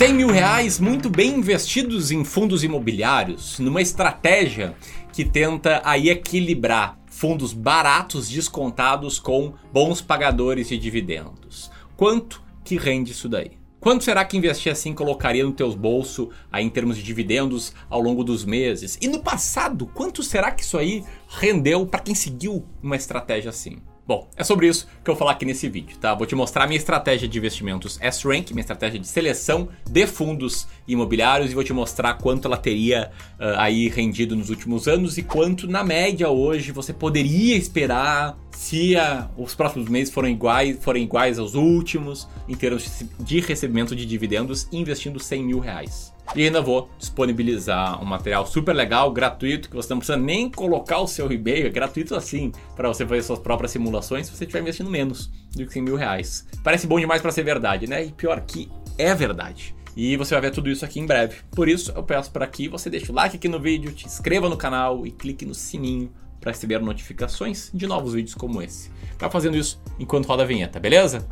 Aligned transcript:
100 0.00 0.14
mil 0.14 0.28
reais 0.28 0.80
muito 0.80 1.10
bem 1.10 1.34
investidos 1.34 2.10
em 2.10 2.24
fundos 2.24 2.64
imobiliários, 2.64 3.58
numa 3.58 3.82
estratégia 3.82 4.74
que 5.12 5.26
tenta 5.26 5.82
aí 5.84 6.08
equilibrar 6.08 6.98
fundos 7.04 7.52
baratos 7.52 8.26
descontados 8.26 9.18
com 9.18 9.52
bons 9.70 10.00
pagadores 10.00 10.68
de 10.70 10.78
dividendos. 10.78 11.70
Quanto 11.98 12.42
que 12.64 12.78
rende 12.78 13.12
isso 13.12 13.28
daí? 13.28 13.58
Quanto 13.78 14.02
será 14.02 14.24
que 14.24 14.38
investir 14.38 14.72
assim 14.72 14.94
colocaria 14.94 15.44
no 15.44 15.52
teus 15.52 15.74
bolsos 15.74 16.28
aí 16.50 16.64
em 16.64 16.70
termos 16.70 16.96
de 16.96 17.02
dividendos 17.02 17.74
ao 17.90 18.00
longo 18.00 18.24
dos 18.24 18.42
meses? 18.42 18.96
E 19.02 19.06
no 19.06 19.22
passado, 19.22 19.86
quanto 19.86 20.22
será 20.22 20.50
que 20.50 20.62
isso 20.62 20.78
aí 20.78 21.04
rendeu 21.28 21.84
para 21.84 22.00
quem 22.00 22.14
seguiu 22.14 22.64
uma 22.82 22.96
estratégia 22.96 23.50
assim? 23.50 23.82
Bom, 24.10 24.28
é 24.36 24.42
sobre 24.42 24.66
isso 24.66 24.88
que 25.04 25.08
eu 25.08 25.14
vou 25.14 25.20
falar 25.20 25.30
aqui 25.30 25.44
nesse 25.44 25.68
vídeo, 25.68 25.96
tá? 25.96 26.12
Vou 26.16 26.26
te 26.26 26.34
mostrar 26.34 26.66
minha 26.66 26.76
estratégia 26.76 27.28
de 27.28 27.38
investimentos 27.38 27.96
S-Rank, 28.02 28.50
minha 28.50 28.60
estratégia 28.60 28.98
de 28.98 29.06
seleção 29.06 29.68
de 29.88 30.04
fundos 30.04 30.66
imobiliários 30.88 31.52
e 31.52 31.54
vou 31.54 31.62
te 31.62 31.72
mostrar 31.72 32.14
quanto 32.14 32.48
ela 32.48 32.56
teria 32.56 33.12
uh, 33.38 33.54
aí 33.56 33.88
rendido 33.88 34.34
nos 34.34 34.50
últimos 34.50 34.88
anos 34.88 35.16
e 35.16 35.22
quanto 35.22 35.68
na 35.68 35.84
média 35.84 36.28
hoje 36.28 36.72
você 36.72 36.92
poderia 36.92 37.56
esperar 37.56 38.36
se 38.50 38.96
os 39.38 39.54
próximos 39.54 39.88
meses 39.88 40.12
forem 40.12 40.34
iguais, 40.34 40.76
forem 40.82 41.04
iguais 41.04 41.38
aos 41.38 41.54
últimos 41.54 42.26
em 42.48 42.56
termos 42.56 43.04
de 43.20 43.38
recebimento 43.38 43.94
de 43.94 44.04
dividendos 44.04 44.66
investindo 44.72 45.20
100 45.20 45.44
mil 45.44 45.60
reais. 45.60 46.12
E 46.34 46.44
ainda 46.44 46.60
vou 46.62 46.88
disponibilizar 46.96 48.00
um 48.00 48.04
material 48.04 48.46
super 48.46 48.72
legal, 48.72 49.10
gratuito, 49.10 49.68
que 49.68 49.74
você 49.74 49.92
não 49.92 49.98
precisa 49.98 50.16
nem 50.16 50.48
colocar 50.48 50.98
o 51.00 51.06
seu 51.06 51.30
e-mail, 51.32 51.66
é 51.66 51.70
gratuito 51.70 52.14
assim, 52.14 52.52
para 52.76 52.88
você 52.88 53.04
fazer 53.04 53.22
suas 53.22 53.38
próprias 53.40 53.72
simulações 53.72 54.26
se 54.26 54.36
você 54.36 54.44
estiver 54.44 54.60
investindo 54.60 54.88
menos 54.88 55.30
do 55.54 55.66
que 55.66 55.72
100 55.72 55.82
mil 55.82 55.96
reais. 55.96 56.46
Parece 56.62 56.86
bom 56.86 57.00
demais 57.00 57.20
para 57.20 57.32
ser 57.32 57.42
verdade, 57.42 57.88
né? 57.88 58.04
E 58.04 58.12
pior 58.12 58.40
que 58.42 58.70
é 58.96 59.14
verdade. 59.14 59.74
E 59.96 60.16
você 60.16 60.34
vai 60.34 60.42
ver 60.42 60.52
tudo 60.52 60.70
isso 60.70 60.84
aqui 60.84 61.00
em 61.00 61.06
breve. 61.06 61.38
Por 61.50 61.68
isso, 61.68 61.92
eu 61.96 62.02
peço 62.02 62.30
para 62.30 62.46
que 62.46 62.68
você 62.68 62.88
deixe 62.88 63.10
o 63.10 63.14
like 63.14 63.36
aqui 63.36 63.48
no 63.48 63.58
vídeo, 63.58 63.92
te 63.92 64.06
inscreva 64.06 64.48
no 64.48 64.56
canal 64.56 65.04
e 65.04 65.10
clique 65.10 65.44
no 65.44 65.54
sininho 65.54 66.12
para 66.40 66.52
receber 66.52 66.80
notificações 66.80 67.70
de 67.74 67.86
novos 67.86 68.14
vídeos 68.14 68.34
como 68.34 68.62
esse. 68.62 68.90
Vai 69.18 69.30
fazendo 69.30 69.56
isso 69.56 69.80
enquanto 69.98 70.26
roda 70.26 70.44
a 70.44 70.46
vinheta, 70.46 70.78
beleza? 70.78 71.26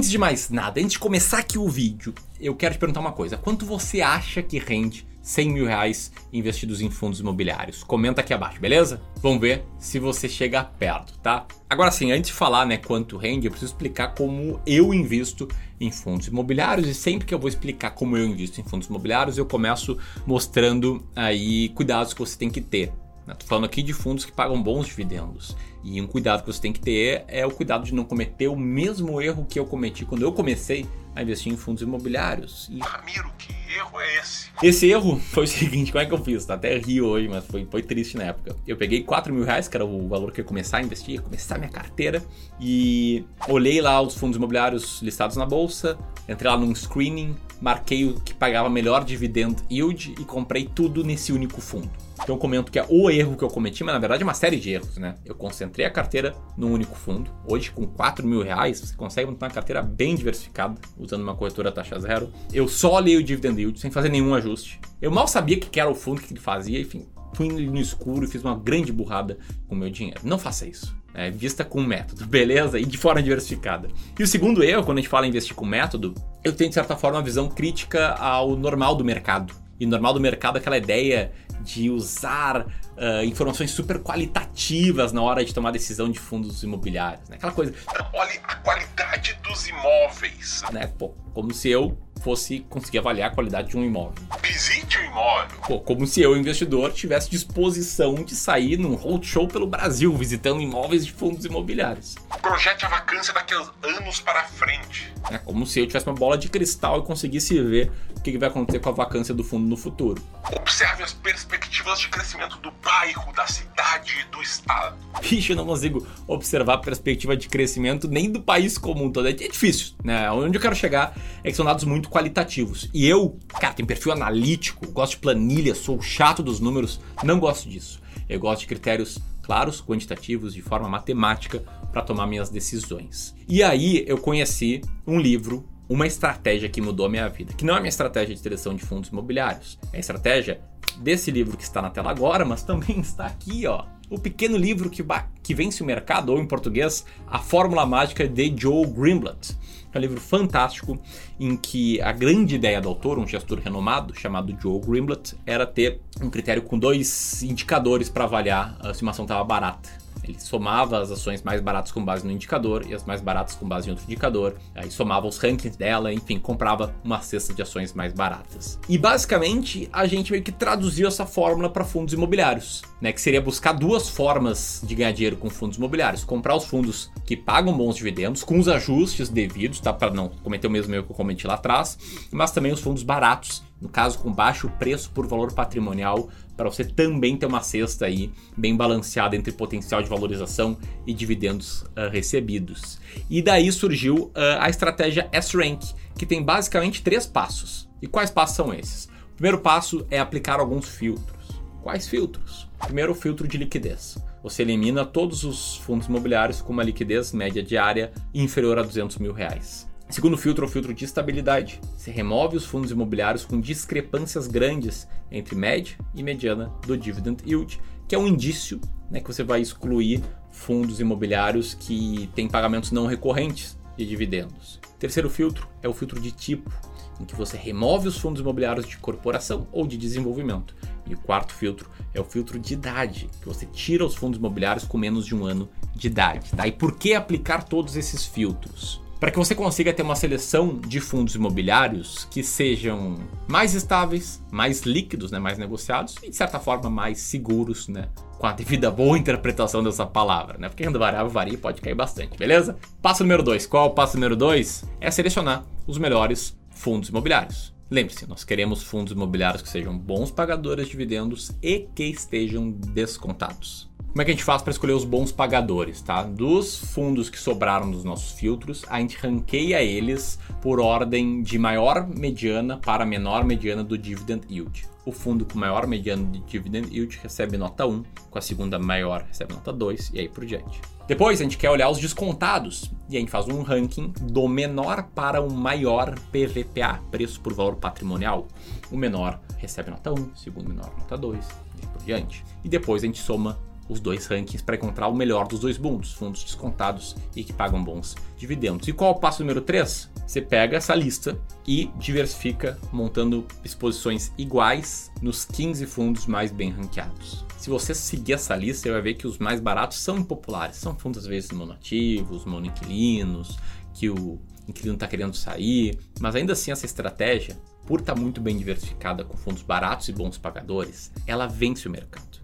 Antes 0.00 0.10
de 0.10 0.16
mais 0.16 0.48
nada, 0.48 0.80
antes 0.80 0.92
de 0.92 0.98
começar 0.98 1.40
aqui 1.40 1.58
o 1.58 1.68
vídeo, 1.68 2.14
eu 2.40 2.54
quero 2.54 2.72
te 2.72 2.78
perguntar 2.78 3.00
uma 3.00 3.12
coisa. 3.12 3.36
Quanto 3.36 3.66
você 3.66 4.00
acha 4.00 4.42
que 4.42 4.58
rende 4.58 5.06
100 5.20 5.50
mil 5.50 5.66
reais 5.66 6.10
investidos 6.32 6.80
em 6.80 6.88
fundos 6.88 7.20
imobiliários? 7.20 7.84
Comenta 7.84 8.22
aqui 8.22 8.32
abaixo, 8.32 8.58
beleza? 8.58 8.98
Vamos 9.16 9.42
ver 9.42 9.62
se 9.78 9.98
você 9.98 10.26
chega 10.26 10.64
perto, 10.64 11.18
tá? 11.18 11.44
Agora 11.68 11.90
sim, 11.90 12.12
antes 12.12 12.30
de 12.30 12.32
falar 12.32 12.64
né, 12.64 12.78
quanto 12.78 13.18
rende, 13.18 13.46
eu 13.46 13.50
preciso 13.50 13.72
explicar 13.72 14.14
como 14.14 14.58
eu 14.66 14.94
invisto 14.94 15.46
em 15.78 15.92
fundos 15.92 16.28
imobiliários 16.28 16.88
e 16.88 16.94
sempre 16.94 17.26
que 17.26 17.34
eu 17.34 17.38
vou 17.38 17.50
explicar 17.50 17.90
como 17.90 18.16
eu 18.16 18.26
invisto 18.26 18.58
em 18.58 18.64
fundos 18.64 18.88
imobiliários, 18.88 19.36
eu 19.36 19.44
começo 19.44 19.98
mostrando 20.26 21.04
aí 21.14 21.68
cuidados 21.74 22.14
que 22.14 22.20
você 22.20 22.38
tem 22.38 22.48
que 22.48 22.62
ter 22.62 22.90
Estou 23.32 23.48
falando 23.48 23.64
aqui 23.64 23.82
de 23.82 23.92
fundos 23.92 24.24
que 24.24 24.32
pagam 24.32 24.62
bons 24.62 24.86
dividendos. 24.86 25.56
E 25.82 26.00
um 26.00 26.06
cuidado 26.06 26.42
que 26.42 26.52
você 26.52 26.60
tem 26.60 26.72
que 26.72 26.80
ter 26.80 27.24
é 27.28 27.46
o 27.46 27.50
cuidado 27.50 27.84
de 27.84 27.94
não 27.94 28.04
cometer 28.04 28.48
o 28.48 28.56
mesmo 28.56 29.20
erro 29.20 29.46
que 29.48 29.58
eu 29.58 29.66
cometi 29.66 30.04
quando 30.04 30.22
eu 30.22 30.32
comecei 30.32 30.86
a 31.14 31.22
investir 31.22 31.52
em 31.52 31.56
fundos 31.56 31.82
imobiliários. 31.82 32.68
E... 32.70 32.78
Ramiro, 32.80 33.30
que 33.38 33.59
erro 33.74 34.00
é 34.00 34.18
esse? 34.18 34.50
Esse 34.62 34.90
erro 34.90 35.18
foi 35.18 35.44
o 35.44 35.48
seguinte, 35.48 35.92
como 35.92 36.02
é 36.02 36.06
que 36.06 36.12
eu 36.12 36.22
fiz? 36.22 36.44
Tá 36.44 36.54
até 36.54 36.76
rio 36.78 37.06
hoje, 37.06 37.28
mas 37.28 37.44
foi, 37.46 37.66
foi 37.70 37.82
triste 37.82 38.16
na 38.16 38.24
época. 38.24 38.56
Eu 38.66 38.76
peguei 38.76 39.02
4 39.02 39.32
mil 39.32 39.44
reais, 39.44 39.68
que 39.68 39.76
era 39.76 39.84
o 39.84 40.08
valor 40.08 40.32
que 40.32 40.40
eu 40.40 40.44
ia 40.44 40.48
começar 40.48 40.78
a 40.78 40.82
investir, 40.82 41.14
ia 41.14 41.20
começar 41.20 41.56
a 41.56 41.58
minha 41.58 41.70
carteira, 41.70 42.22
e 42.60 43.24
olhei 43.48 43.80
lá 43.80 44.00
os 44.00 44.14
fundos 44.14 44.36
imobiliários 44.36 45.00
listados 45.02 45.36
na 45.36 45.46
bolsa, 45.46 45.98
entrei 46.28 46.50
lá 46.50 46.56
num 46.56 46.74
screening, 46.74 47.36
marquei 47.60 48.06
o 48.06 48.20
que 48.20 48.32
pagava 48.32 48.70
melhor 48.70 49.04
dividend 49.04 49.56
yield 49.70 50.14
e 50.18 50.24
comprei 50.24 50.64
tudo 50.64 51.04
nesse 51.04 51.32
único 51.32 51.60
fundo. 51.60 51.90
Então 52.22 52.34
eu 52.34 52.38
comento 52.38 52.70
que 52.70 52.78
é 52.78 52.86
o 52.88 53.10
erro 53.10 53.36
que 53.36 53.42
eu 53.42 53.48
cometi, 53.48 53.82
mas 53.82 53.94
na 53.94 53.98
verdade 53.98 54.22
é 54.22 54.24
uma 54.24 54.34
série 54.34 54.58
de 54.58 54.70
erros, 54.70 54.98
né? 54.98 55.14
Eu 55.24 55.34
concentrei 55.34 55.86
a 55.86 55.90
carteira 55.90 56.34
num 56.56 56.72
único 56.72 56.94
fundo. 56.94 57.30
Hoje, 57.46 57.70
com 57.70 57.86
4 57.86 58.26
mil 58.26 58.42
reais, 58.42 58.78
você 58.80 58.94
consegue 58.94 59.30
montar 59.30 59.46
uma 59.46 59.52
carteira 59.52 59.82
bem 59.82 60.14
diversificada, 60.14 60.78
usando 60.98 61.22
uma 61.22 61.34
corretora 61.34 61.72
taxa 61.72 61.98
zero. 61.98 62.30
Eu 62.52 62.68
só 62.68 62.94
olhei 62.94 63.16
o 63.16 63.22
dividend 63.22 63.59
yield 63.60 63.78
sem 63.78 63.90
fazer 63.90 64.08
nenhum 64.08 64.34
ajuste. 64.34 64.80
Eu 65.00 65.10
mal 65.10 65.28
sabia 65.28 65.56
o 65.56 65.60
que 65.60 65.80
era 65.80 65.90
o 65.90 65.94
fundo, 65.94 66.18
o 66.18 66.20
que 66.20 66.32
ele 66.32 66.40
fazia, 66.40 66.80
enfim. 66.80 67.06
Fui 67.34 67.48
no 67.48 67.78
escuro 67.78 68.24
e 68.24 68.28
fiz 68.28 68.42
uma 68.42 68.56
grande 68.56 68.92
burrada 68.92 69.38
com 69.68 69.74
o 69.74 69.78
meu 69.78 69.90
dinheiro. 69.90 70.20
Não 70.24 70.38
faça 70.38 70.66
isso. 70.66 70.94
É, 71.12 71.30
vista 71.30 71.64
com 71.64 71.82
método, 71.82 72.24
beleza? 72.26 72.78
E 72.78 72.84
de 72.84 72.98
forma 72.98 73.22
diversificada. 73.22 73.88
E 74.18 74.22
o 74.22 74.26
segundo 74.26 74.62
erro, 74.62 74.84
quando 74.84 74.98
a 74.98 75.00
gente 75.00 75.10
fala 75.10 75.26
em 75.26 75.28
investir 75.30 75.54
com 75.54 75.64
método, 75.64 76.14
eu 76.44 76.52
tenho 76.52 76.70
de 76.70 76.74
certa 76.74 76.96
forma 76.96 77.18
uma 77.18 77.24
visão 77.24 77.48
crítica 77.48 78.14
ao 78.14 78.56
normal 78.56 78.94
do 78.94 79.04
mercado. 79.04 79.54
E 79.78 79.86
normal 79.86 80.12
do 80.12 80.20
mercado 80.20 80.56
é 80.56 80.60
aquela 80.60 80.76
ideia 80.76 81.32
de 81.62 81.90
usar 81.90 82.66
uh, 82.66 83.24
informações 83.24 83.70
super 83.70 83.98
qualitativas 83.98 85.12
na 85.12 85.22
hora 85.22 85.44
de 85.44 85.54
tomar 85.54 85.70
decisão 85.70 86.10
de 86.10 86.18
fundos 86.18 86.62
imobiliários. 86.62 87.28
Né? 87.28 87.36
Aquela 87.36 87.52
coisa. 87.52 87.74
Olha 88.12 88.40
a 88.44 88.56
qualidade 88.56 89.38
dos 89.42 89.68
imóveis. 89.68 90.62
Né? 90.72 90.86
Pô, 90.98 91.14
como 91.32 91.52
se 91.54 91.70
eu 91.70 91.96
fosse 92.20 92.60
conseguir 92.68 92.98
avaliar 92.98 93.30
a 93.30 93.34
qualidade 93.34 93.68
de 93.68 93.76
um 93.76 93.84
imóvel. 93.84 94.14
Visite 94.42 94.98
o 94.98 95.04
imóvel. 95.04 95.58
Pô, 95.66 95.80
como 95.80 96.06
se 96.06 96.20
eu, 96.20 96.36
investidor, 96.36 96.92
tivesse 96.92 97.30
disposição 97.30 98.14
de 98.14 98.34
sair 98.34 98.76
num 98.76 98.94
roadshow 98.94 99.48
pelo 99.48 99.66
Brasil, 99.66 100.14
visitando 100.16 100.60
imóveis 100.60 101.04
de 101.04 101.12
fundos 101.12 101.44
imobiliários. 101.44 102.16
Projete 102.42 102.84
a 102.84 102.88
vacância 102.88 103.32
daqui 103.32 103.54
a 103.54 103.88
anos 103.88 104.20
para 104.20 104.44
frente. 104.44 105.12
É 105.30 105.38
como 105.38 105.66
se 105.66 105.80
eu 105.80 105.86
tivesse 105.86 106.06
uma 106.06 106.14
bola 106.14 106.36
de 106.36 106.48
cristal 106.48 107.00
e 107.00 107.02
conseguisse 107.02 107.60
ver 107.62 107.90
o 108.16 108.20
que 108.20 108.36
vai 108.36 108.48
acontecer 108.48 108.80
com 108.80 108.90
a 108.90 108.92
vacância 108.92 109.32
do 109.32 109.42
fundo 109.42 109.66
no 109.66 109.76
futuro. 109.76 110.22
Observe 110.52 111.02
as 111.02 111.12
perspectivas 111.12 112.00
de 112.00 112.08
crescimento 112.08 112.58
do 112.58 112.70
bairro, 112.70 113.32
da 113.32 113.46
cidade 113.46 114.14
e 114.20 114.30
do 114.30 114.42
estado. 114.42 114.96
Vixe, 115.22 115.52
eu 115.52 115.56
não 115.56 115.64
consigo 115.64 116.06
observar 116.26 116.74
a 116.74 116.78
perspectiva 116.78 117.36
de 117.36 117.48
crescimento 117.48 118.08
nem 118.08 118.30
do 118.30 118.42
país 118.42 118.76
como 118.76 119.04
um 119.04 119.10
todo. 119.10 119.28
É 119.28 119.32
difícil, 119.32 119.94
né? 120.04 120.30
Onde 120.30 120.58
eu 120.58 120.60
quero 120.60 120.74
chegar 120.74 121.14
é 121.42 121.50
que 121.50 121.56
são 121.56 121.64
dados 121.64 121.84
muito 121.84 122.09
qualitativos. 122.10 122.90
E 122.92 123.06
eu, 123.06 123.38
cara, 123.48 123.72
tenho 123.72 123.86
perfil 123.86 124.12
analítico, 124.12 124.90
gosto 124.90 125.12
de 125.12 125.18
planilha, 125.18 125.74
sou 125.74 126.02
chato 126.02 126.42
dos 126.42 126.60
números, 126.60 127.00
não 127.22 127.38
gosto 127.38 127.68
disso. 127.68 128.00
Eu 128.28 128.38
gosto 128.38 128.60
de 128.60 128.66
critérios 128.66 129.18
claros, 129.42 129.82
quantitativos, 129.82 130.54
de 130.54 130.62
forma 130.62 130.88
matemática, 130.88 131.62
para 131.90 132.02
tomar 132.02 132.26
minhas 132.26 132.50
decisões. 132.50 133.34
E 133.48 133.62
aí 133.62 134.04
eu 134.06 134.18
conheci 134.18 134.80
um 135.06 135.18
livro 135.18 135.64
uma 135.88 136.06
estratégia 136.06 136.68
que 136.68 136.80
mudou 136.80 137.06
a 137.06 137.08
minha 137.08 137.28
vida, 137.28 137.52
que 137.52 137.64
não 137.64 137.74
é 137.74 137.80
minha 137.80 137.88
estratégia 137.88 138.32
de 138.32 138.40
seleção 138.40 138.76
de 138.76 138.84
fundos 138.84 139.10
imobiliários, 139.10 139.76
é 139.92 139.96
a 139.96 140.00
estratégia 140.00 140.60
desse 141.00 141.32
livro 141.32 141.56
que 141.56 141.64
está 141.64 141.82
na 141.82 141.90
tela 141.90 142.12
agora, 142.12 142.44
mas 142.44 142.62
também 142.62 142.98
está 143.02 143.26
aqui, 143.26 143.66
ó. 143.66 143.84
O 144.08 144.18
pequeno 144.18 144.56
livro 144.56 144.88
que, 144.88 145.04
que 145.42 145.54
vence 145.54 145.82
o 145.82 145.86
mercado, 145.86 146.30
ou 146.30 146.38
em 146.38 146.46
português, 146.46 147.04
A 147.26 147.38
Fórmula 147.40 147.84
Mágica 147.86 148.26
de 148.26 148.54
Joe 148.56 148.86
Greenblatt. 148.86 149.56
É 149.92 149.98
um 149.98 150.00
livro 150.00 150.20
fantástico 150.20 150.98
em 151.38 151.56
que 151.56 152.00
a 152.00 152.12
grande 152.12 152.54
ideia 152.54 152.80
do 152.80 152.88
autor, 152.88 153.18
um 153.18 153.26
gestor 153.26 153.58
renomado 153.58 154.14
chamado 154.14 154.56
Joe 154.60 154.80
Greenblatt, 154.80 155.34
era 155.44 155.66
ter 155.66 156.00
um 156.20 156.30
critério 156.30 156.62
com 156.62 156.78
dois 156.78 157.42
indicadores 157.42 158.08
para 158.08 158.24
avaliar 158.24 158.78
se 158.94 159.02
uma 159.02 159.10
ação 159.10 159.24
estava 159.24 159.42
barata. 159.44 159.90
Ele 160.24 160.38
somava 160.38 160.98
as 161.00 161.10
ações 161.10 161.42
mais 161.42 161.60
baratas 161.60 161.92
com 161.92 162.04
base 162.04 162.26
no 162.26 162.32
indicador 162.32 162.84
e 162.86 162.94
as 162.94 163.04
mais 163.04 163.20
baratas 163.20 163.54
com 163.54 163.66
base 163.66 163.88
em 163.88 163.90
outro 163.90 164.04
indicador. 164.04 164.56
Aí 164.74 164.90
somava 164.90 165.26
os 165.26 165.38
rankings 165.38 165.76
dela, 165.76 166.12
enfim, 166.12 166.38
comprava 166.38 166.94
uma 167.02 167.20
cesta 167.20 167.52
de 167.52 167.62
ações 167.62 167.92
mais 167.92 168.12
baratas. 168.12 168.78
E 168.88 168.98
basicamente 168.98 169.88
a 169.92 170.06
gente 170.06 170.30
meio 170.30 170.42
que 170.42 170.52
traduziu 170.52 171.08
essa 171.08 171.26
fórmula 171.26 171.70
para 171.70 171.84
fundos 171.84 172.14
imobiliários, 172.14 172.82
né? 173.00 173.12
Que 173.12 173.20
seria 173.20 173.40
buscar 173.40 173.72
duas 173.72 174.08
formas 174.08 174.82
de 174.84 174.94
ganhar 174.94 175.12
dinheiro 175.12 175.36
com 175.36 175.48
fundos 175.48 175.78
imobiliários: 175.78 176.24
comprar 176.24 176.56
os 176.56 176.64
fundos 176.64 177.10
que 177.24 177.36
pagam 177.36 177.76
bons 177.76 177.96
dividendos, 177.96 178.44
com 178.44 178.58
os 178.58 178.68
ajustes 178.68 179.28
devidos, 179.28 179.80
tá? 179.80 179.92
Para 179.92 180.12
não 180.12 180.28
cometer 180.28 180.66
o 180.66 180.70
mesmo 180.70 180.94
erro 180.94 181.04
que 181.04 181.12
eu 181.12 181.16
cometi 181.16 181.46
lá 181.46 181.54
atrás, 181.54 181.98
mas 182.30 182.50
também 182.50 182.72
os 182.72 182.80
fundos 182.80 183.02
baratos 183.02 183.62
no 183.80 183.88
caso 183.88 184.18
com 184.18 184.30
baixo 184.30 184.70
preço 184.78 185.10
por 185.10 185.26
valor 185.26 185.52
patrimonial, 185.52 186.28
para 186.60 186.70
você 186.70 186.84
também 186.84 187.38
ter 187.38 187.46
uma 187.46 187.62
cesta 187.62 188.04
aí 188.04 188.30
bem 188.54 188.76
balanceada 188.76 189.34
entre 189.34 189.50
potencial 189.50 190.02
de 190.02 190.10
valorização 190.10 190.76
e 191.06 191.14
dividendos 191.14 191.80
uh, 191.80 192.10
recebidos. 192.12 192.98
E 193.30 193.40
daí 193.40 193.72
surgiu 193.72 194.24
uh, 194.24 194.60
a 194.60 194.68
estratégia 194.68 195.26
S-Rank, 195.32 195.80
que 196.18 196.26
tem 196.26 196.42
basicamente 196.42 197.02
três 197.02 197.24
passos. 197.24 197.88
E 198.02 198.06
quais 198.06 198.30
passos 198.30 198.56
são 198.56 198.74
esses? 198.74 199.06
O 199.06 199.36
primeiro 199.36 199.60
passo 199.60 200.06
é 200.10 200.20
aplicar 200.20 200.60
alguns 200.60 200.86
filtros. 200.86 201.62
Quais 201.82 202.06
filtros? 202.06 202.68
Primeiro, 202.78 203.12
o 203.12 203.14
filtro 203.14 203.48
de 203.48 203.56
liquidez. 203.56 204.18
Você 204.42 204.60
elimina 204.60 205.06
todos 205.06 205.44
os 205.44 205.76
fundos 205.78 206.08
imobiliários 206.08 206.60
com 206.60 206.74
uma 206.74 206.84
liquidez 206.84 207.32
média 207.32 207.62
diária 207.62 208.12
inferior 208.34 208.78
a 208.78 208.82
200 208.82 209.16
mil 209.16 209.32
reais. 209.32 209.89
Segundo 210.10 210.36
filtro 210.36 210.64
é 210.64 210.68
o 210.68 210.70
filtro 210.70 210.92
de 210.92 211.04
estabilidade. 211.04 211.80
Você 211.96 212.10
remove 212.10 212.56
os 212.56 212.64
fundos 212.64 212.90
imobiliários 212.90 213.44
com 213.44 213.60
discrepâncias 213.60 214.48
grandes 214.48 215.06
entre 215.30 215.54
média 215.54 215.96
e 216.12 216.22
mediana 216.22 216.72
do 216.84 216.98
dividend 216.98 217.38
yield, 217.46 217.80
que 218.08 218.16
é 218.16 218.18
um 218.18 218.26
indício 218.26 218.80
né, 219.08 219.20
que 219.20 219.32
você 219.32 219.44
vai 219.44 219.60
excluir 219.60 220.20
fundos 220.50 220.98
imobiliários 220.98 221.74
que 221.74 222.28
têm 222.34 222.48
pagamentos 222.48 222.90
não 222.90 223.06
recorrentes 223.06 223.78
de 223.96 224.04
dividendos. 224.04 224.80
Terceiro 224.98 225.30
filtro 225.30 225.68
é 225.80 225.88
o 225.88 225.94
filtro 225.94 226.20
de 226.20 226.32
tipo, 226.32 226.72
em 227.20 227.24
que 227.24 227.36
você 227.36 227.56
remove 227.56 228.08
os 228.08 228.18
fundos 228.18 228.40
imobiliários 228.40 228.86
de 228.86 228.96
corporação 228.96 229.68
ou 229.70 229.86
de 229.86 229.96
desenvolvimento. 229.96 230.74
E 231.06 231.14
o 231.14 231.18
quarto 231.18 231.54
filtro 231.54 231.88
é 232.12 232.20
o 232.20 232.24
filtro 232.24 232.58
de 232.58 232.74
idade, 232.74 233.30
que 233.40 233.46
você 233.46 233.64
tira 233.64 234.04
os 234.04 234.16
fundos 234.16 234.40
imobiliários 234.40 234.84
com 234.84 234.98
menos 234.98 235.24
de 235.24 235.36
um 235.36 235.44
ano 235.44 235.68
de 235.94 236.08
idade. 236.08 236.50
Tá? 236.50 236.66
E 236.66 236.72
por 236.72 236.96
que 236.96 237.14
aplicar 237.14 237.62
todos 237.62 237.94
esses 237.94 238.26
filtros? 238.26 239.00
Para 239.20 239.30
que 239.30 239.36
você 239.36 239.54
consiga 239.54 239.92
ter 239.92 240.02
uma 240.02 240.16
seleção 240.16 240.78
de 240.78 240.98
fundos 240.98 241.34
imobiliários 241.34 242.26
que 242.30 242.42
sejam 242.42 243.18
mais 243.46 243.74
estáveis, 243.74 244.42
mais 244.50 244.80
líquidos, 244.80 245.30
né, 245.30 245.38
mais 245.38 245.58
negociados 245.58 246.14
e 246.22 246.30
de 246.30 246.36
certa 246.36 246.58
forma 246.58 246.88
mais 246.88 247.18
seguros, 247.18 247.86
né, 247.86 248.08
com 248.38 248.46
a 248.46 248.52
devida 248.54 248.90
boa 248.90 249.18
interpretação 249.18 249.84
dessa 249.84 250.06
palavra, 250.06 250.56
né? 250.56 250.70
Porque 250.70 250.82
renda 250.82 250.98
variável 250.98 251.30
varia 251.30 251.52
e 251.52 251.58
pode 251.58 251.82
cair 251.82 251.94
bastante, 251.94 252.38
beleza? 252.38 252.78
Passo 253.02 253.22
número 253.22 253.42
2. 253.42 253.66
Qual 253.66 253.84
é 253.84 253.90
o 253.90 253.94
passo 253.94 254.16
número 254.16 254.34
2? 254.34 254.86
É 254.98 255.10
selecionar 255.10 255.66
os 255.86 255.98
melhores 255.98 256.58
fundos 256.70 257.10
imobiliários. 257.10 257.74
Lembre-se, 257.90 258.26
nós 258.26 258.42
queremos 258.42 258.82
fundos 258.82 259.12
imobiliários 259.12 259.60
que 259.60 259.68
sejam 259.68 259.98
bons 259.98 260.30
pagadores 260.30 260.86
de 260.86 260.92
dividendos 260.92 261.52
e 261.62 261.88
que 261.94 262.04
estejam 262.04 262.70
descontados. 262.70 263.89
Como 264.10 264.22
é 264.22 264.24
que 264.24 264.32
a 264.32 264.34
gente 264.34 264.42
faz 264.42 264.60
para 264.60 264.72
escolher 264.72 264.92
os 264.92 265.04
bons 265.04 265.30
pagadores, 265.30 266.02
tá? 266.02 266.24
Dos 266.24 266.76
fundos 266.76 267.30
que 267.30 267.38
sobraram 267.38 267.88
dos 267.88 268.02
nossos 268.02 268.32
filtros, 268.32 268.84
a 268.88 268.98
gente 268.98 269.16
ranqueia 269.16 269.80
eles 269.80 270.36
por 270.60 270.80
ordem 270.80 271.42
de 271.42 271.56
maior 271.60 272.08
mediana 272.08 272.76
para 272.78 273.06
menor 273.06 273.44
mediana 273.44 273.84
do 273.84 273.96
dividend 273.96 274.42
yield. 274.50 274.84
O 275.06 275.12
fundo 275.12 275.44
com 275.44 275.56
maior 275.56 275.86
mediana 275.86 276.24
de 276.24 276.40
dividend 276.40 276.92
yield 276.92 277.20
recebe 277.22 277.56
nota 277.56 277.86
1, 277.86 278.02
com 278.28 278.36
a 278.36 278.42
segunda 278.42 278.80
maior 278.80 279.24
recebe 279.28 279.54
nota 279.54 279.72
2 279.72 280.10
e 280.12 280.18
aí 280.18 280.28
por 280.28 280.44
diante. 280.44 280.80
Depois 281.06 281.40
a 281.40 281.44
gente 281.44 281.56
quer 281.56 281.70
olhar 281.70 281.88
os 281.88 281.98
descontados 281.98 282.90
e 283.08 283.16
a 283.16 283.20
gente 283.20 283.30
faz 283.30 283.46
um 283.46 283.62
ranking 283.62 284.12
do 284.22 284.48
menor 284.48 285.04
para 285.14 285.40
o 285.40 285.52
maior 285.52 286.18
PVPA, 286.32 287.00
preço 287.12 287.40
por 287.40 287.54
valor 287.54 287.76
patrimonial. 287.76 288.48
O 288.90 288.96
menor 288.96 289.40
recebe 289.56 289.92
nota 289.92 290.10
1, 290.10 290.14
o 290.14 290.36
segundo 290.36 290.68
menor 290.68 290.92
nota 290.98 291.16
2 291.16 291.48
e 291.80 291.86
por 291.86 292.02
diante. 292.02 292.44
E 292.64 292.68
depois 292.68 293.04
a 293.04 293.06
gente 293.06 293.20
soma 293.20 293.69
os 293.90 293.98
dois 294.00 294.26
rankings 294.26 294.62
para 294.62 294.76
encontrar 294.76 295.08
o 295.08 295.14
melhor 295.14 295.48
dos 295.48 295.60
dois 295.60 295.76
mundos, 295.76 296.12
fundos 296.12 296.44
descontados 296.44 297.16
e 297.34 297.42
que 297.42 297.52
pagam 297.52 297.82
bons 297.82 298.14
dividendos. 298.38 298.86
E 298.86 298.92
qual 298.92 299.12
é 299.12 299.16
o 299.16 299.18
passo 299.18 299.42
número 299.42 299.60
3? 299.60 300.08
Você 300.26 300.40
pega 300.40 300.76
essa 300.76 300.94
lista 300.94 301.36
e 301.66 301.90
diversifica 301.98 302.78
montando 302.92 303.44
exposições 303.64 304.30
iguais 304.38 305.10
nos 305.20 305.44
15 305.44 305.84
fundos 305.86 306.26
mais 306.26 306.52
bem 306.52 306.70
ranqueados. 306.70 307.44
Se 307.58 307.68
você 307.68 307.92
seguir 307.92 308.34
essa 308.34 308.54
lista, 308.54 308.84
você 308.84 308.92
vai 308.92 309.02
ver 309.02 309.14
que 309.14 309.26
os 309.26 309.38
mais 309.38 309.60
baratos 309.60 309.98
são 309.98 310.18
impopulares. 310.18 310.76
São 310.76 310.94
fundos 310.94 311.24
às 311.24 311.26
vezes 311.26 311.50
monoativos, 311.50 312.44
monoinquilinos, 312.44 313.58
que 313.92 314.08
o 314.08 314.40
inquilino 314.68 314.94
está 314.94 315.08
querendo 315.08 315.36
sair, 315.36 315.98
mas 316.20 316.36
ainda 316.36 316.52
assim 316.52 316.70
essa 316.70 316.86
estratégia, 316.86 317.58
por 317.84 317.98
estar 317.98 318.14
tá 318.14 318.20
muito 318.20 318.40
bem 318.40 318.56
diversificada 318.56 319.24
com 319.24 319.36
fundos 319.36 319.62
baratos 319.62 320.08
e 320.08 320.12
bons 320.12 320.38
pagadores, 320.38 321.12
ela 321.26 321.48
vence 321.48 321.88
o 321.88 321.90
mercado. 321.90 322.38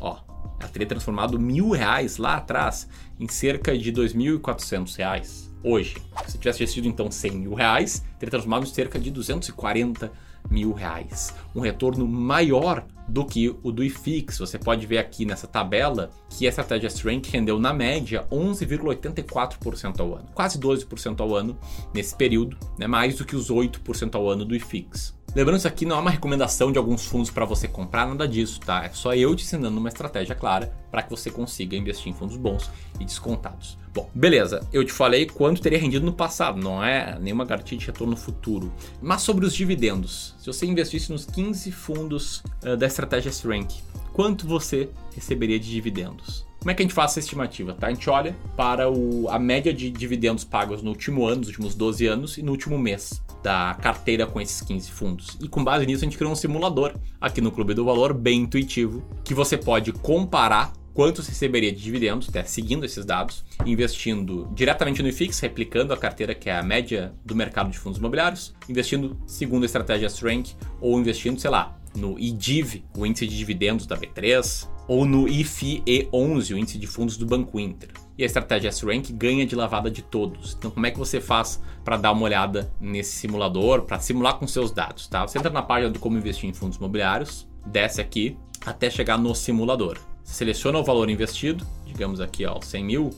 Ó, 0.00 0.20
teria 0.68 0.86
transformado 0.86 1.38
mil 1.38 1.70
reais 1.70 2.16
lá 2.16 2.36
atrás 2.36 2.88
em 3.18 3.28
cerca 3.28 3.76
de 3.76 3.92
2.400 3.92 4.96
reais 4.96 5.52
hoje. 5.62 5.96
Se 6.26 6.38
tivesse 6.38 6.66
sido 6.66 6.88
então 6.88 7.10
100 7.10 7.32
mil 7.32 7.54
reais, 7.54 8.04
teria 8.18 8.30
transformado 8.30 8.64
em 8.64 8.66
cerca 8.66 8.98
de 8.98 9.10
240 9.10 10.10
mil 10.50 10.72
reais. 10.72 11.34
Um 11.54 11.60
retorno 11.60 12.06
maior 12.06 12.84
do 13.12 13.26
que 13.26 13.54
o 13.62 13.70
do 13.70 13.84
IFIX. 13.84 14.38
Você 14.38 14.58
pode 14.58 14.86
ver 14.86 14.96
aqui 14.96 15.26
nessa 15.26 15.46
tabela 15.46 16.10
que 16.30 16.46
a 16.46 16.48
estratégia 16.48 16.88
Strength 16.88 17.28
rendeu 17.30 17.58
na 17.58 17.72
média 17.72 18.26
11,84% 18.32 20.00
ao 20.00 20.14
ano, 20.14 20.28
quase 20.34 20.58
12% 20.58 21.20
ao 21.20 21.36
ano 21.36 21.58
nesse 21.92 22.16
período, 22.16 22.56
né? 22.78 22.86
mais 22.86 23.16
do 23.16 23.24
que 23.26 23.36
os 23.36 23.50
8% 23.50 24.14
ao 24.14 24.30
ano 24.30 24.46
do 24.46 24.56
IFIX. 24.56 25.14
Lembrando 25.34 25.58
isso 25.58 25.68
aqui 25.68 25.86
não 25.86 25.96
é 25.96 25.98
uma 25.98 26.10
recomendação 26.10 26.70
de 26.70 26.76
alguns 26.76 27.06
fundos 27.06 27.30
para 27.30 27.46
você 27.46 27.66
comprar, 27.66 28.06
nada 28.06 28.28
disso, 28.28 28.60
tá? 28.60 28.84
É 28.84 28.90
só 28.90 29.14
eu 29.14 29.34
te 29.34 29.44
ensinando 29.44 29.78
uma 29.78 29.88
estratégia 29.88 30.34
clara 30.34 30.70
para 30.90 31.02
que 31.02 31.08
você 31.08 31.30
consiga 31.30 31.74
investir 31.74 32.12
em 32.12 32.14
fundos 32.14 32.36
bons 32.36 32.70
e 33.00 33.04
descontados. 33.04 33.78
Bom, 33.94 34.10
beleza, 34.14 34.66
eu 34.72 34.84
te 34.84 34.92
falei 34.92 35.26
quanto 35.26 35.62
teria 35.62 35.78
rendido 35.78 36.04
no 36.04 36.12
passado, 36.12 36.60
não 36.60 36.84
é 36.84 37.18
nenhuma 37.18 37.46
garantia 37.46 37.78
de 37.78 37.86
retorno 37.86 38.14
futuro. 38.14 38.70
Mas 39.00 39.22
sobre 39.22 39.46
os 39.46 39.54
dividendos, 39.54 40.34
se 40.38 40.46
você 40.46 40.66
investisse 40.66 41.10
nos 41.10 41.24
15 41.24 41.72
fundos 41.72 42.42
uh, 42.62 42.76
da 42.76 42.86
estratégia 42.86 43.01
Strength, 43.28 43.82
quanto 44.12 44.46
você 44.46 44.88
receberia 45.14 45.58
de 45.58 45.70
dividendos? 45.70 46.46
Como 46.62 46.70
é 46.70 46.74
que 46.74 46.82
a 46.82 46.84
gente 46.84 46.94
faz 46.94 47.10
essa 47.10 47.18
estimativa? 47.18 47.74
Tá? 47.74 47.88
A 47.88 47.90
gente 47.90 48.08
olha 48.08 48.36
para 48.56 48.88
o, 48.88 49.28
a 49.28 49.36
média 49.36 49.74
de 49.74 49.90
dividendos 49.90 50.44
pagos 50.44 50.80
no 50.80 50.90
último 50.90 51.26
ano, 51.26 51.38
nos 51.38 51.48
últimos 51.48 51.74
12 51.74 52.06
anos 52.06 52.38
e 52.38 52.42
no 52.42 52.52
último 52.52 52.78
mês 52.78 53.20
da 53.42 53.76
carteira 53.82 54.28
com 54.28 54.40
esses 54.40 54.60
15 54.60 54.90
fundos. 54.92 55.36
E 55.40 55.48
com 55.48 55.64
base 55.64 55.84
nisso 55.84 56.04
a 56.04 56.06
gente 56.06 56.16
criou 56.16 56.32
um 56.32 56.36
simulador 56.36 56.94
aqui 57.20 57.40
no 57.40 57.50
Clube 57.50 57.74
do 57.74 57.84
Valor, 57.84 58.14
bem 58.14 58.42
intuitivo, 58.42 59.02
que 59.24 59.34
você 59.34 59.58
pode 59.58 59.92
comparar 59.92 60.72
quanto 60.94 61.22
você 61.22 61.30
receberia 61.30 61.72
de 61.72 61.82
dividendos, 61.82 62.28
até 62.28 62.44
seguindo 62.44 62.84
esses 62.84 63.04
dados, 63.04 63.44
investindo 63.66 64.48
diretamente 64.54 65.02
no 65.02 65.08
IFIX, 65.08 65.38
replicando 65.40 65.92
a 65.92 65.96
carteira 65.96 66.34
que 66.34 66.48
é 66.48 66.56
a 66.56 66.62
média 66.62 67.12
do 67.24 67.34
mercado 67.34 67.70
de 67.70 67.78
fundos 67.78 67.98
imobiliários, 67.98 68.54
investindo 68.68 69.16
segundo 69.26 69.64
a 69.64 69.66
estratégia 69.66 70.06
Strength 70.06 70.54
ou 70.80 70.98
investindo, 70.98 71.40
sei 71.40 71.50
lá, 71.50 71.76
no 71.94 72.18
IDIV, 72.18 72.84
o 72.96 73.06
índice 73.06 73.26
de 73.26 73.36
dividendos 73.36 73.86
da 73.86 73.96
B3, 73.96 74.68
ou 74.88 75.04
no 75.04 75.24
IFIE11, 75.24 76.54
o 76.54 76.58
índice 76.58 76.78
de 76.78 76.86
fundos 76.86 77.16
do 77.16 77.26
Banco 77.26 77.58
Inter. 77.58 77.90
E 78.16 78.22
a 78.22 78.26
estratégia 78.26 78.68
S-Rank 78.68 79.10
ganha 79.12 79.46
de 79.46 79.54
lavada 79.54 79.90
de 79.90 80.02
todos. 80.02 80.54
Então, 80.58 80.70
como 80.70 80.86
é 80.86 80.90
que 80.90 80.98
você 80.98 81.20
faz 81.20 81.60
para 81.84 81.96
dar 81.96 82.12
uma 82.12 82.22
olhada 82.22 82.72
nesse 82.80 83.12
simulador, 83.12 83.82
para 83.82 83.98
simular 83.98 84.38
com 84.38 84.46
seus 84.46 84.70
dados? 84.70 85.06
Tá? 85.06 85.26
Você 85.26 85.38
entra 85.38 85.50
na 85.50 85.62
página 85.62 85.90
do 85.90 85.98
como 85.98 86.18
investir 86.18 86.48
em 86.48 86.52
fundos 86.52 86.76
imobiliários, 86.76 87.48
desce 87.66 88.00
aqui 88.00 88.36
até 88.64 88.90
chegar 88.90 89.18
no 89.18 89.34
simulador. 89.34 89.98
Seleciona 90.24 90.78
o 90.78 90.84
valor 90.84 91.10
investido, 91.10 91.66
digamos 91.84 92.20
aqui 92.20 92.44
ó, 92.46 92.60
100 92.60 92.84
mil, 92.84 93.10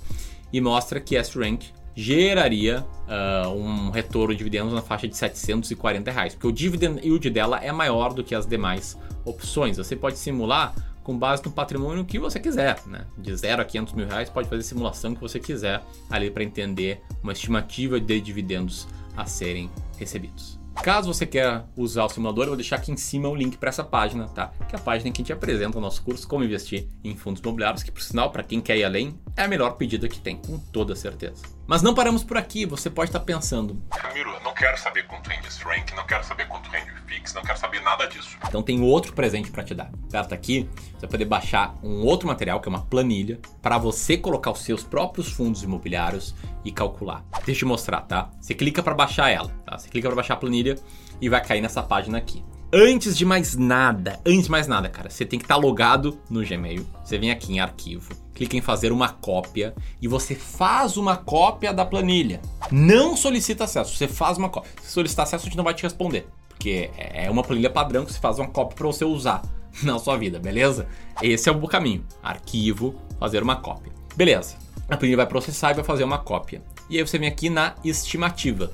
e 0.52 0.60
mostra 0.60 1.00
que 1.00 1.16
S-Rank 1.16 1.64
geraria 1.94 2.84
uh, 3.06 3.48
um 3.50 3.90
retorno 3.90 4.32
de 4.32 4.38
dividendos 4.38 4.72
na 4.72 4.82
faixa 4.82 5.06
de 5.06 5.16
740 5.16 6.10
reais, 6.10 6.34
porque 6.34 6.46
o 6.46 6.52
dividend 6.52 7.00
yield 7.04 7.30
dela 7.30 7.58
é 7.62 7.70
maior 7.70 8.12
do 8.12 8.24
que 8.24 8.34
as 8.34 8.46
demais 8.46 8.98
opções. 9.24 9.76
Você 9.76 9.94
pode 9.94 10.18
simular 10.18 10.74
com 11.02 11.16
base 11.18 11.44
no 11.44 11.52
patrimônio 11.52 12.04
que 12.04 12.18
você 12.18 12.40
quiser, 12.40 12.80
né? 12.86 13.06
De 13.16 13.34
0 13.36 13.62
a 13.62 13.64
500 13.64 13.92
mil 13.92 14.06
reais, 14.06 14.30
pode 14.30 14.48
fazer 14.48 14.62
a 14.62 14.64
simulação 14.64 15.14
que 15.14 15.20
você 15.20 15.38
quiser 15.38 15.82
ali 16.10 16.30
para 16.30 16.42
entender 16.42 17.00
uma 17.22 17.32
estimativa 17.32 18.00
de 18.00 18.20
dividendos 18.20 18.88
a 19.16 19.26
serem 19.26 19.70
recebidos. 19.98 20.58
Caso 20.82 21.12
você 21.12 21.24
queira 21.24 21.66
usar 21.76 22.04
o 22.04 22.08
simulador, 22.08 22.44
eu 22.44 22.48
vou 22.48 22.56
deixar 22.56 22.76
aqui 22.76 22.90
em 22.90 22.96
cima 22.96 23.28
o 23.28 23.34
link 23.34 23.56
para 23.56 23.68
essa 23.68 23.84
página, 23.84 24.26
tá? 24.28 24.48
Que 24.68 24.74
é 24.74 24.78
a 24.78 24.82
página 24.82 25.08
em 25.08 25.12
que 25.12 25.22
a 25.22 25.24
gente 25.24 25.32
apresenta 25.32 25.78
o 25.78 25.80
nosso 25.80 26.02
curso 26.02 26.26
Como 26.26 26.44
Investir 26.44 26.88
em 27.02 27.14
Fundos 27.16 27.40
Imobiliários, 27.40 27.82
que 27.82 27.92
por 27.92 28.02
sinal, 28.02 28.30
para 28.30 28.42
quem 28.42 28.60
quer 28.60 28.76
ir 28.76 28.84
além, 28.84 29.18
é 29.36 29.44
a 29.44 29.48
melhor 29.48 29.76
pedida 29.76 30.08
que 30.08 30.18
tem, 30.18 30.36
com 30.36 30.58
toda 30.58 30.96
certeza. 30.96 31.42
Mas 31.66 31.80
não 31.80 31.94
paramos 31.94 32.22
por 32.22 32.36
aqui, 32.36 32.66
você 32.66 32.90
pode 32.90 33.08
estar 33.08 33.20
pensando. 33.20 33.82
Camilo, 33.90 34.32
eu 34.32 34.40
não 34.40 34.52
quero 34.52 34.78
saber 34.78 35.06
quanto 35.06 35.30
rende 35.30 35.48
esse 35.48 35.64
rank, 35.64 35.92
não 35.92 36.06
quero 36.06 36.22
saber 36.22 36.46
quanto 36.46 36.68
rende 36.68 36.90
o 36.92 37.08
Fix, 37.08 37.32
não 37.32 37.42
quero 37.42 37.58
saber 37.58 37.80
nada 37.80 38.06
disso. 38.06 38.36
Então 38.46 38.62
tem 38.62 38.82
outro 38.82 39.14
presente 39.14 39.50
para 39.50 39.64
te 39.64 39.74
dar. 39.74 39.90
Aperta 40.08 40.34
aqui, 40.34 40.68
você 40.92 41.00
vai 41.00 41.10
poder 41.10 41.24
baixar 41.24 41.74
um 41.82 42.02
outro 42.04 42.28
material, 42.28 42.60
que 42.60 42.68
é 42.68 42.70
uma 42.70 42.84
planilha, 42.84 43.40
para 43.62 43.78
você 43.78 44.18
colocar 44.18 44.50
os 44.50 44.60
seus 44.60 44.84
próprios 44.84 45.32
fundos 45.32 45.62
imobiliários 45.62 46.34
e 46.64 46.70
calcular. 46.70 47.24
Deixa 47.46 47.52
eu 47.52 47.56
te 47.56 47.64
mostrar, 47.64 48.02
tá? 48.02 48.30
Você 48.40 48.54
clica 48.54 48.82
para 48.82 48.94
baixar 48.94 49.30
ela, 49.30 49.48
tá? 49.64 49.78
Você 49.78 49.88
clica 49.88 50.08
para 50.08 50.16
baixar 50.16 50.34
a 50.34 50.38
planilha 50.38 50.76
e 51.18 51.30
vai 51.30 51.42
cair 51.42 51.62
nessa 51.62 51.82
página 51.82 52.18
aqui. 52.18 52.44
Antes 52.76 53.16
de 53.16 53.24
mais 53.24 53.54
nada, 53.54 54.18
antes 54.26 54.46
de 54.46 54.50
mais 54.50 54.66
nada, 54.66 54.88
cara, 54.88 55.08
você 55.08 55.24
tem 55.24 55.38
que 55.38 55.44
estar 55.44 55.54
tá 55.54 55.60
logado 55.60 56.18
no 56.28 56.44
Gmail. 56.44 56.84
Você 57.04 57.16
vem 57.16 57.30
aqui 57.30 57.52
em 57.52 57.60
arquivo, 57.60 58.12
clica 58.34 58.56
em 58.56 58.60
fazer 58.60 58.90
uma 58.90 59.10
cópia 59.10 59.72
e 60.02 60.08
você 60.08 60.34
faz 60.34 60.96
uma 60.96 61.16
cópia 61.16 61.72
da 61.72 61.84
planilha. 61.84 62.42
Não 62.72 63.16
solicita 63.16 63.62
acesso, 63.62 63.96
você 63.96 64.08
faz 64.08 64.38
uma 64.38 64.48
cópia. 64.48 64.72
Se 64.82 64.90
solicitar 64.90 65.22
acesso, 65.22 65.44
a 65.44 65.48
gente 65.48 65.56
não 65.56 65.62
vai 65.62 65.72
te 65.72 65.84
responder, 65.84 66.26
porque 66.48 66.90
é 66.98 67.30
uma 67.30 67.44
planilha 67.44 67.70
padrão 67.70 68.04
que 68.04 68.12
você 68.12 68.18
faz 68.18 68.40
uma 68.40 68.48
cópia 68.48 68.74
para 68.74 68.86
você 68.88 69.04
usar 69.04 69.42
na 69.84 69.96
sua 70.00 70.16
vida, 70.16 70.40
beleza? 70.40 70.88
Esse 71.22 71.48
é 71.48 71.52
o 71.52 71.68
caminho. 71.68 72.04
Arquivo, 72.20 72.96
fazer 73.20 73.40
uma 73.40 73.54
cópia. 73.54 73.92
Beleza. 74.16 74.56
A 74.88 74.96
planilha 74.96 75.18
vai 75.18 75.26
processar 75.28 75.70
e 75.70 75.74
vai 75.74 75.84
fazer 75.84 76.02
uma 76.02 76.18
cópia. 76.18 76.60
E 76.90 76.98
aí 76.98 77.06
você 77.06 77.18
vem 77.18 77.28
aqui 77.28 77.48
na 77.48 77.76
estimativa. 77.84 78.72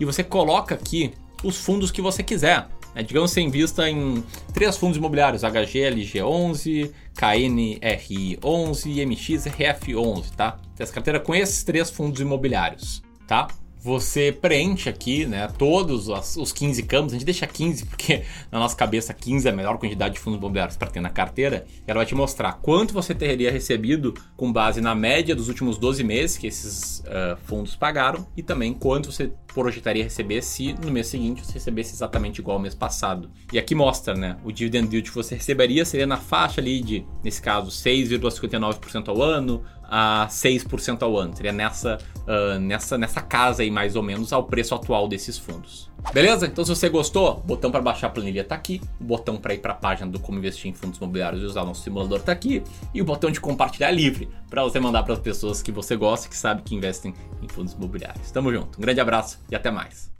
E 0.00 0.04
você 0.04 0.24
coloca 0.24 0.74
aqui 0.74 1.14
os 1.44 1.58
fundos 1.58 1.92
que 1.92 2.02
você 2.02 2.24
quiser. 2.24 2.66
É, 2.96 3.02
digamos 3.02 3.30
você 3.30 3.42
invista 3.42 3.90
em 3.90 4.24
três 4.54 4.74
fundos 4.78 4.96
imobiliários, 4.96 5.42
HGLG11, 5.42 6.90
KNRI11 7.14 8.86
e 8.86 9.04
MXRF11, 9.04 10.30
tá? 10.34 10.52
Tem 10.74 10.82
essa 10.82 10.94
carteira 10.94 11.20
com 11.20 11.34
esses 11.34 11.62
três 11.62 11.90
fundos 11.90 12.22
imobiliários, 12.22 13.02
tá? 13.28 13.48
Você 13.86 14.32
preenche 14.32 14.88
aqui, 14.88 15.24
né, 15.26 15.46
todos 15.56 16.08
os 16.08 16.52
15 16.52 16.82
campos, 16.82 17.12
a 17.12 17.14
gente 17.14 17.24
deixa 17.24 17.46
15 17.46 17.86
porque 17.86 18.24
na 18.50 18.58
nossa 18.58 18.74
cabeça 18.74 19.14
15 19.14 19.46
é 19.46 19.52
a 19.52 19.54
melhor 19.54 19.78
quantidade 19.78 20.14
de 20.14 20.20
fundos 20.20 20.40
imobiliários 20.40 20.76
para 20.76 20.90
ter 20.90 21.00
na 21.00 21.08
carteira, 21.08 21.64
ela 21.86 21.98
vai 21.98 22.06
te 22.06 22.14
mostrar 22.14 22.54
quanto 22.54 22.92
você 22.92 23.14
teria 23.14 23.48
recebido 23.48 24.12
com 24.36 24.52
base 24.52 24.80
na 24.80 24.92
média 24.92 25.36
dos 25.36 25.48
últimos 25.48 25.78
12 25.78 26.02
meses 26.02 26.36
que 26.36 26.48
esses 26.48 26.98
uh, 26.98 27.36
fundos 27.44 27.76
pagaram 27.76 28.26
e 28.36 28.42
também 28.42 28.74
quanto 28.74 29.12
você 29.12 29.30
projetaria 29.54 30.02
receber 30.02 30.42
se 30.42 30.74
no 30.74 30.90
mês 30.90 31.06
seguinte 31.06 31.46
você 31.46 31.54
recebesse 31.54 31.94
exatamente 31.94 32.40
igual 32.40 32.56
ao 32.56 32.62
mês 32.62 32.74
passado. 32.74 33.30
E 33.52 33.58
aqui 33.58 33.74
mostra, 33.74 34.14
né, 34.14 34.36
o 34.44 34.50
dividend 34.50 34.92
yield 34.92 35.08
que 35.08 35.14
você 35.14 35.36
receberia 35.36 35.84
seria 35.84 36.06
na 36.06 36.16
faixa 36.16 36.60
ali 36.60 36.80
de, 36.80 37.06
nesse 37.22 37.40
caso, 37.40 37.70
6,59% 37.70 39.08
ao 39.08 39.22
ano, 39.22 39.62
a 39.88 40.26
6% 40.28 41.02
ao 41.02 41.16
ano. 41.16 41.36
Seria 41.36 41.52
nessa, 41.52 41.98
uh, 42.22 42.58
nessa, 42.58 42.98
nessa 42.98 43.20
casa 43.20 43.62
aí, 43.62 43.70
mais 43.70 43.96
ou 43.96 44.02
menos, 44.02 44.32
ao 44.32 44.44
preço 44.44 44.74
atual 44.74 45.08
desses 45.08 45.38
fundos. 45.38 45.90
Beleza? 46.12 46.46
Então, 46.46 46.64
se 46.64 46.70
você 46.70 46.88
gostou, 46.88 47.38
o 47.38 47.40
botão 47.40 47.70
para 47.70 47.80
baixar 47.80 48.06
a 48.06 48.10
planilha 48.10 48.42
está 48.42 48.54
aqui, 48.54 48.80
o 49.00 49.04
botão 49.04 49.36
para 49.36 49.54
ir 49.54 49.58
para 49.58 49.72
a 49.72 49.76
página 49.76 50.10
do 50.10 50.20
Como 50.20 50.38
Investir 50.38 50.70
em 50.70 50.74
Fundos 50.74 50.98
Imobiliários 50.98 51.42
e 51.42 51.44
usar 51.44 51.62
o 51.62 51.66
nosso 51.66 51.82
simulador 51.82 52.18
está 52.18 52.32
aqui, 52.32 52.62
e 52.94 53.02
o 53.02 53.04
botão 53.04 53.30
de 53.30 53.40
compartilhar 53.40 53.90
livre 53.90 54.28
para 54.48 54.62
você 54.62 54.78
mandar 54.78 55.02
para 55.02 55.14
as 55.14 55.20
pessoas 55.20 55.62
que 55.62 55.72
você 55.72 55.96
gosta 55.96 56.26
e 56.26 56.30
que 56.30 56.36
sabe 56.36 56.62
que 56.62 56.74
investem 56.74 57.12
em 57.42 57.48
fundos 57.48 57.72
imobiliários. 57.72 58.30
Tamo 58.30 58.52
junto, 58.52 58.78
um 58.78 58.82
grande 58.82 59.00
abraço 59.00 59.40
e 59.50 59.56
até 59.56 59.70
mais. 59.70 60.14